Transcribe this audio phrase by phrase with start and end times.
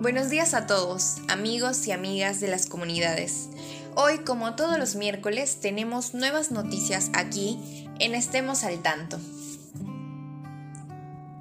[0.00, 3.48] Buenos días a todos, amigos y amigas de las comunidades.
[3.96, 9.18] Hoy, como todos los miércoles, tenemos nuevas noticias aquí en Estemos al Tanto.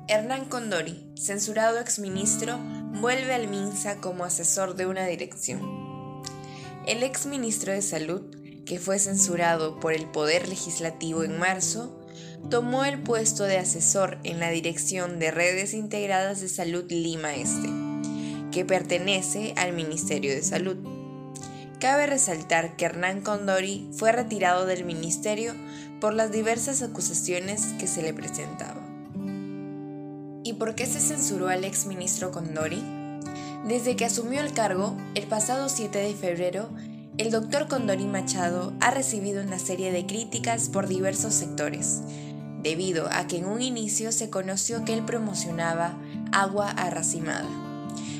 [0.07, 2.57] Hernán Condori, censurado exministro,
[2.99, 5.61] vuelve al MINSA como asesor de una dirección.
[6.87, 8.23] El exministro de Salud,
[8.65, 11.95] que fue censurado por el Poder Legislativo en marzo,
[12.49, 17.69] tomó el puesto de asesor en la Dirección de Redes Integradas de Salud Lima Este,
[18.51, 20.77] que pertenece al Ministerio de Salud.
[21.79, 25.53] Cabe resaltar que Hernán Condori fue retirado del ministerio
[26.01, 28.87] por las diversas acusaciones que se le presentaban.
[30.43, 32.81] ¿Y por qué se censuró al exministro Condori?
[33.67, 36.69] Desde que asumió el cargo, el pasado 7 de febrero,
[37.17, 42.01] el doctor Condori Machado ha recibido una serie de críticas por diversos sectores,
[42.63, 45.97] debido a que en un inicio se conoció que él promocionaba
[46.31, 47.47] agua arracimada.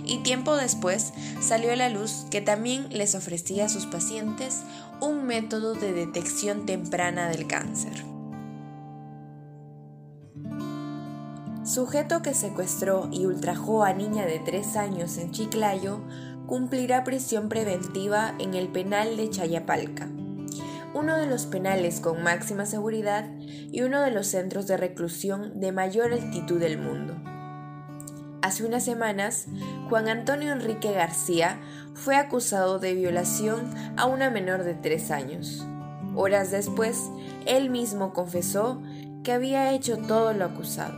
[0.08, 4.62] Y tiempo después salió a la luz que también les ofrecía a sus pacientes
[5.02, 8.04] un método de detección temprana del cáncer.
[11.66, 16.00] Sujeto que secuestró y ultrajó a niña de 3 años en Chiclayo
[16.46, 20.08] cumplirá prisión preventiva en el penal de Chayapalca
[20.98, 23.30] uno de los penales con máxima seguridad
[23.72, 27.27] y uno de los centros de reclusión de mayor altitud del mundo.
[28.48, 29.46] Hace unas semanas,
[29.90, 31.60] Juan Antonio Enrique García
[31.94, 35.68] fue acusado de violación a una menor de tres años.
[36.16, 37.10] Horas después,
[37.46, 38.82] él mismo confesó
[39.26, 40.98] que había hecho todo lo acusado.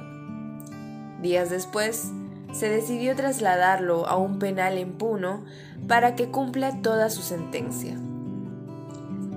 [1.24, 2.12] Días después,
[2.52, 5.44] se decidió trasladarlo a un penal en Puno
[5.88, 7.98] para que cumpla toda su sentencia.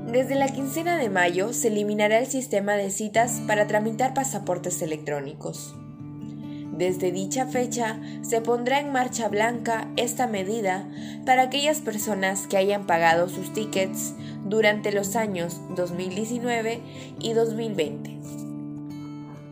[0.06, 5.74] Desde la quincena de mayo se eliminará el sistema de citas para tramitar pasaportes electrónicos.
[6.82, 10.84] Desde dicha fecha se pondrá en marcha blanca esta medida
[11.24, 16.80] para aquellas personas que hayan pagado sus tickets durante los años 2019
[17.20, 18.18] y 2020,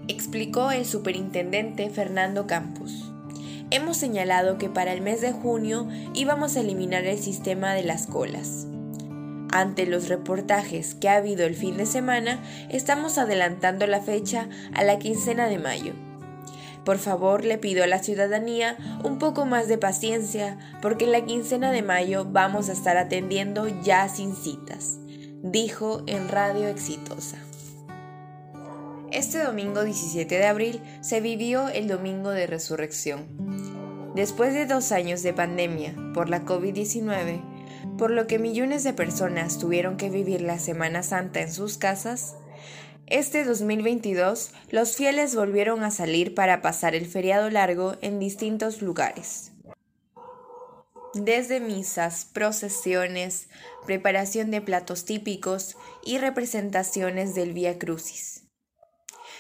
[0.09, 3.12] explicó el superintendente Fernando Campos.
[3.71, 8.09] Hemos señalado que para el mes de junio íbamos a eliminar el sistema de las
[8.09, 8.66] colas.
[9.53, 14.82] Ante los reportajes que ha habido el fin de semana, estamos adelantando la fecha a
[14.82, 16.09] la quincena de mayo.
[16.85, 21.25] Por favor, le pido a la ciudadanía un poco más de paciencia porque en la
[21.25, 24.99] quincena de mayo vamos a estar atendiendo ya sin citas,
[25.43, 27.37] dijo en Radio Exitosa.
[29.13, 33.27] Este domingo 17 de abril se vivió el Domingo de Resurrección.
[34.15, 37.43] Después de dos años de pandemia por la COVID-19,
[37.99, 42.37] por lo que millones de personas tuvieron que vivir la Semana Santa en sus casas,
[43.10, 49.50] este 2022 los fieles volvieron a salir para pasar el feriado largo en distintos lugares.
[51.12, 53.49] Desde misas, procesiones,
[53.84, 58.44] preparación de platos típicos y representaciones del Vía Crucis.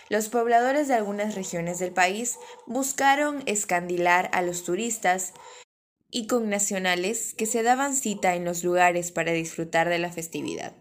[0.08, 5.32] Los pobladores de algunas regiones del país buscaron escandilar a los turistas
[6.10, 10.74] y con nacionales que se daban cita en los lugares para disfrutar de la festividad.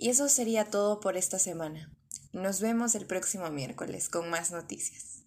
[0.00, 1.90] Y eso sería todo por esta semana.
[2.32, 5.24] Nos vemos el próximo miércoles con más noticias.